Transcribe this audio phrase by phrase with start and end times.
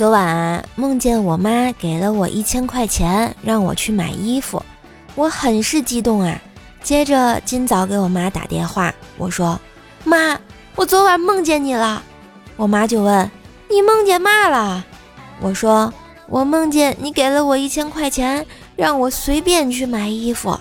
[0.00, 4.64] 昨晚梦见我妈给了我一千块钱，让我去买衣服，
[5.14, 6.40] 我很是激动啊。
[6.82, 9.60] 接着今早给我妈打电话，我说
[10.04, 10.40] ：“妈，
[10.74, 12.02] 我昨晚梦见你了。”
[12.56, 13.30] 我妈就问
[13.68, 14.82] ：“你梦见嘛了？”
[15.38, 15.92] 我说
[16.28, 20.58] ：“我梦见你给了我一千块钱，让我随便去买衣服。”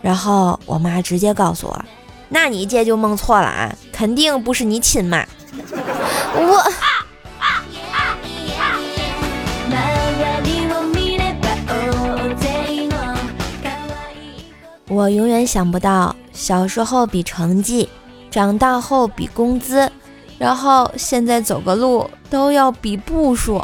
[0.00, 1.84] 然后我妈直接告诉我
[2.30, 5.22] ：“那你这就梦错了啊，肯定不是你亲妈。”
[6.32, 6.72] 我。
[15.00, 17.88] 我永远想不到，小时候比成绩，
[18.30, 19.90] 长大后比工资，
[20.36, 23.62] 然后现在走个路都要比步数。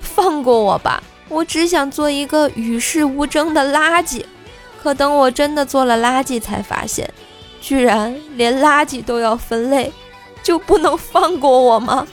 [0.00, 4.24] 放过我吧，我只想做一个与世无争的垃圾。
[4.82, 7.08] 可等我真的做了垃圾，才发现，
[7.60, 9.92] 居然连垃圾都要分类，
[10.42, 12.04] 就不能放过我吗？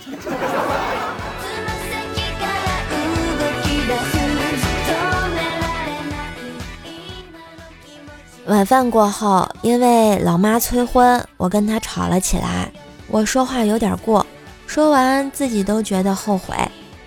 [8.50, 12.72] 晚饭过后，因为老妈催婚，我跟她吵了起来。
[13.05, 14.25] 我说话有点过，
[14.66, 16.55] 说完自己都觉得后悔，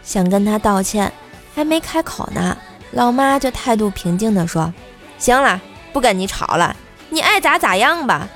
[0.05, 1.13] 想跟她道歉，
[1.53, 2.57] 还没开口呢，
[2.93, 4.73] 老妈就态度平静地说
[5.19, 5.61] ：“行了，
[5.93, 6.77] 不跟你吵了，
[7.11, 8.29] 你爱咋咋样吧。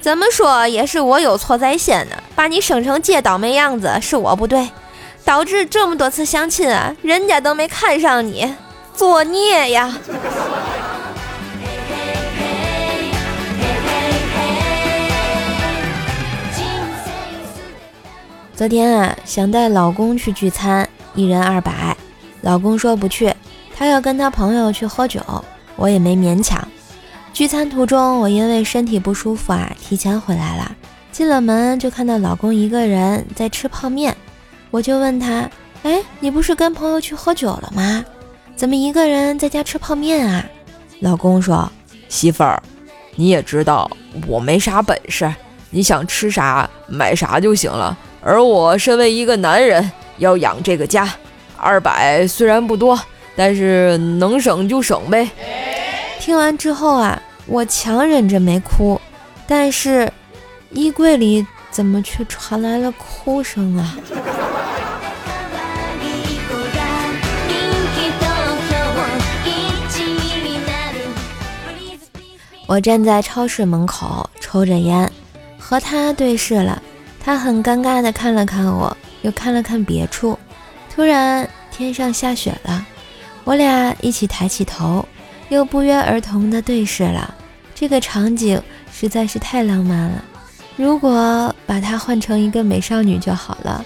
[0.00, 4.70] 怎么说也是我有错在先呢，把你生成这倒霉样子是我不对，
[5.26, 8.54] 导致这么多次相亲啊，人家都没看上你，
[8.94, 9.94] 作孽呀！”
[18.56, 21.94] 昨天啊，想带老公去聚餐，一人二百。
[22.40, 23.30] 老公说不去，
[23.76, 25.20] 他要跟他朋友去喝酒，
[25.76, 26.66] 我也没勉强。
[27.34, 30.74] 聚餐途中，我因为身体不舒服啊，提前回来了。
[31.12, 34.16] 进了门就看到老公一个人在吃泡面，
[34.70, 35.46] 我就问他
[35.84, 38.02] ：“哎，你不是跟朋友去喝酒了吗？
[38.56, 40.42] 怎么一个人在家吃泡面啊？”
[41.00, 41.70] 老公说
[42.08, 42.62] ：“媳妇儿，
[43.16, 43.90] 你也知道
[44.26, 45.30] 我没啥本事，
[45.68, 47.94] 你想吃啥买啥就行了。”
[48.28, 49.88] 而我身为一个男人，
[50.18, 51.08] 要养这个家，
[51.56, 52.98] 二百虽然不多，
[53.36, 55.30] 但是能省就省呗。
[56.18, 59.00] 听完之后啊，我强忍着没哭，
[59.46, 60.12] 但是
[60.70, 63.96] 衣柜里怎么却传来了哭声啊？
[72.66, 75.08] 我站在超市门口抽着烟，
[75.56, 76.82] 和他对视了。
[77.26, 80.38] 他很尴尬地看了看我，又看了看别处。
[80.88, 82.86] 突然，天上下雪了，
[83.42, 85.04] 我俩一起抬起头，
[85.48, 87.34] 又不约而同地对视了。
[87.74, 90.22] 这个场景实在是太浪漫了。
[90.76, 93.84] 如果把它换成一个美少女就好了，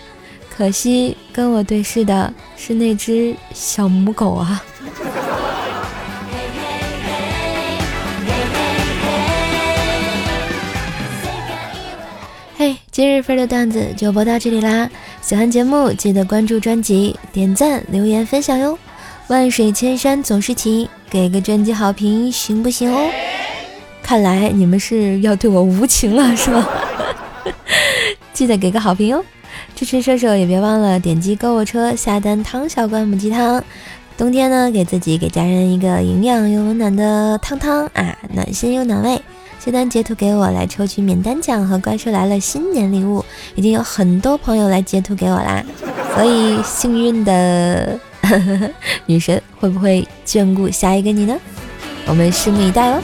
[0.55, 4.63] 可惜跟我对视的是那只小母狗啊。
[12.93, 14.91] 今日份的段子就播到这里啦！
[15.23, 18.77] 喜欢节目记得关注专辑、点赞、留言、分享哟！
[19.29, 23.09] 万水千山总是情，给个专辑好评行不行哦？
[24.03, 26.69] 看来你们是要对我无情了是吗？
[28.35, 29.25] 记得给个好评哦！
[29.77, 33.63] 支持射手也别忘了点击购物车下单汤小罐母鸡汤，
[34.19, 39.23] 冬天呢给自己给家人一个营养又温暖的汤汤啊，暖心又暖胃。
[39.63, 43.23] 下单截图给我来抽取免单奖和怪兽来了新年礼物，
[43.55, 45.63] 已经有很多朋友来截图给我啦，
[46.17, 47.99] 所以幸运的
[49.05, 51.37] 女神会不会眷顾下一个你呢？
[52.07, 53.03] 我们拭目以待哦。